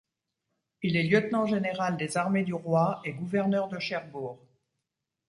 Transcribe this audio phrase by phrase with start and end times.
[0.81, 4.39] Il est lieutenant général des armées du roi et gouverneur de Cherbourg.